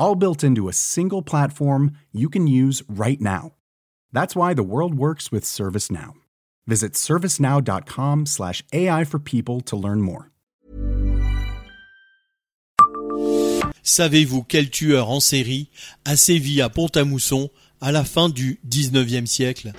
all 0.00 0.16
built 0.16 0.42
into 0.42 0.68
a 0.68 0.72
single 0.72 1.22
platform 1.22 1.92
you 2.10 2.28
can 2.28 2.48
use 2.48 2.82
right 2.88 3.20
now. 3.20 3.52
That's 4.12 4.34
why 4.34 4.54
the 4.54 4.64
world 4.64 4.94
works 4.96 5.30
with 5.30 5.44
ServiceNow. 5.44 6.14
Visit 6.66 6.94
servicenow.com/slash 6.94 8.64
AI 8.72 9.04
for 9.04 9.20
people 9.20 9.60
to 9.60 9.76
learn 9.76 10.00
more. 10.00 10.30
Savez-vous 13.82 14.44
quel 14.44 14.70
tueur 14.70 15.08
en 15.08 15.20
série 15.20 15.68
a 16.04 16.16
sévi 16.16 16.60
à 16.60 16.68
Pont-à-Mousson 16.68 17.50
à 17.80 17.92
la 17.92 18.04
fin 18.04 18.28
du 18.28 18.60
XIXe 18.66 19.28
siècle 19.28 19.72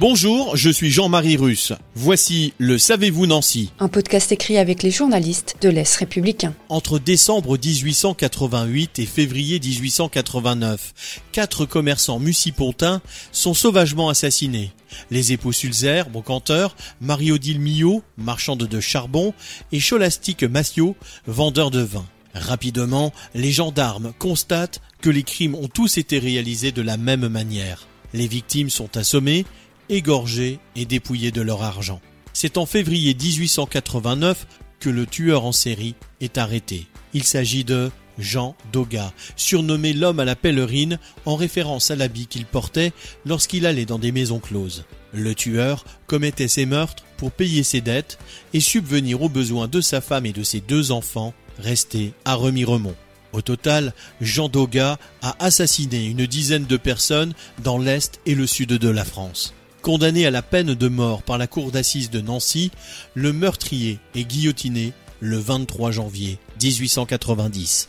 Bonjour, 0.00 0.56
je 0.56 0.70
suis 0.70 0.92
Jean-Marie 0.92 1.36
Russe. 1.36 1.72
Voici 1.96 2.52
le 2.58 2.78
Savez-vous 2.78 3.26
Nancy 3.26 3.72
Un 3.80 3.88
podcast 3.88 4.30
écrit 4.30 4.56
avec 4.56 4.84
les 4.84 4.92
journalistes 4.92 5.56
de 5.60 5.68
l'Est 5.68 5.96
républicain. 5.96 6.54
Entre 6.68 7.00
décembre 7.00 7.58
1888 7.58 9.00
et 9.00 9.06
février 9.06 9.58
1889, 9.58 11.22
quatre 11.32 11.66
commerçants 11.66 12.20
mucipontins 12.20 13.02
sont 13.32 13.54
sauvagement 13.54 14.08
assassinés. 14.08 14.70
Les 15.10 15.32
époux 15.32 15.52
Sulzer, 15.52 16.08
brocanteurs, 16.08 16.76
Marie-Odile 17.00 17.58
Millot, 17.58 18.04
marchande 18.16 18.68
de 18.68 18.80
charbon, 18.80 19.34
et 19.72 19.80
Cholastique 19.80 20.44
Massiot, 20.44 20.94
vendeur 21.26 21.72
de 21.72 21.82
vin. 21.82 22.06
Rapidement, 22.34 23.12
les 23.34 23.50
gendarmes 23.50 24.12
constatent 24.20 24.80
que 25.00 25.10
les 25.10 25.24
crimes 25.24 25.56
ont 25.56 25.66
tous 25.66 25.98
été 25.98 26.20
réalisés 26.20 26.70
de 26.70 26.82
la 26.82 26.96
même 26.96 27.26
manière. 27.26 27.88
Les 28.14 28.28
victimes 28.28 28.70
sont 28.70 28.96
assommées, 28.96 29.44
égorgés 29.88 30.58
et 30.76 30.84
dépouillés 30.84 31.30
de 31.30 31.42
leur 31.42 31.62
argent. 31.62 32.00
C'est 32.32 32.58
en 32.58 32.66
février 32.66 33.14
1889 33.14 34.46
que 34.80 34.90
le 34.90 35.06
tueur 35.06 35.44
en 35.44 35.52
série 35.52 35.94
est 36.20 36.38
arrêté. 36.38 36.86
Il 37.14 37.24
s'agit 37.24 37.64
de 37.64 37.90
Jean 38.18 38.56
Doga, 38.72 39.12
surnommé 39.36 39.92
l'homme 39.92 40.20
à 40.20 40.24
la 40.24 40.36
pèlerine 40.36 40.98
en 41.24 41.36
référence 41.36 41.90
à 41.90 41.96
l'habit 41.96 42.26
qu'il 42.26 42.44
portait 42.44 42.92
lorsqu'il 43.24 43.66
allait 43.66 43.86
dans 43.86 43.98
des 43.98 44.12
maisons 44.12 44.40
closes. 44.40 44.84
Le 45.12 45.34
tueur 45.34 45.84
commettait 46.06 46.48
ses 46.48 46.66
meurtres 46.66 47.04
pour 47.16 47.32
payer 47.32 47.62
ses 47.62 47.80
dettes 47.80 48.18
et 48.52 48.60
subvenir 48.60 49.22
aux 49.22 49.28
besoins 49.28 49.68
de 49.68 49.80
sa 49.80 50.00
femme 50.00 50.26
et 50.26 50.32
de 50.32 50.42
ses 50.42 50.60
deux 50.60 50.92
enfants 50.92 51.34
restés 51.58 52.12
à 52.24 52.34
Remiremont. 52.34 52.96
Au 53.32 53.42
total, 53.42 53.92
Jean 54.20 54.48
Doga 54.48 54.98
a 55.22 55.36
assassiné 55.44 56.06
une 56.06 56.26
dizaine 56.26 56.66
de 56.66 56.76
personnes 56.76 57.34
dans 57.62 57.78
l'Est 57.78 58.20
et 58.26 58.34
le 58.34 58.46
Sud 58.46 58.70
de 58.70 58.88
la 58.88 59.04
France. 59.04 59.54
Condamné 59.88 60.26
à 60.26 60.30
la 60.30 60.42
peine 60.42 60.74
de 60.74 60.88
mort 60.88 61.22
par 61.22 61.38
la 61.38 61.46
cour 61.46 61.72
d'assises 61.72 62.10
de 62.10 62.20
Nancy, 62.20 62.70
le 63.14 63.32
meurtrier 63.32 64.00
est 64.14 64.24
guillotiné 64.24 64.92
le 65.20 65.38
23 65.38 65.92
janvier 65.92 66.38
1890. 66.62 67.88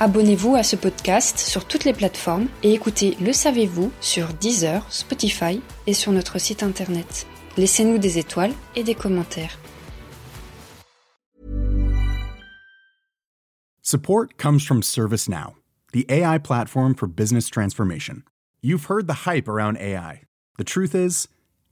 Abonnez-vous 0.00 0.56
à 0.56 0.64
ce 0.64 0.74
podcast 0.74 1.38
sur 1.38 1.64
toutes 1.64 1.84
les 1.84 1.92
plateformes 1.92 2.48
et 2.64 2.72
écoutez 2.72 3.16
Le 3.20 3.32
Savez-vous 3.32 3.92
sur 4.00 4.32
Deezer, 4.32 4.84
Spotify 4.90 5.60
et 5.86 5.94
sur 5.94 6.10
notre 6.10 6.40
site 6.40 6.64
internet. 6.64 7.28
Laissez-nous 7.56 7.98
des 7.98 8.18
étoiles 8.18 8.52
et 8.74 8.82
des 8.82 8.96
commentaires. 8.96 9.56
Support 13.82 14.36
comes 14.36 14.58
from 14.58 14.82
ServiceNow, 14.82 15.54
the 15.92 16.06
AI 16.08 16.40
platform 16.40 16.96
for 16.96 17.06
business 17.06 17.48
transformation. 17.48 18.24
You've 18.64 18.90
heard 18.90 19.06
the 19.06 19.28
hype 19.28 19.46
around 19.46 19.76
AI. 19.76 20.22
The 20.58 20.64
truth 20.64 20.94
is, 20.94 21.28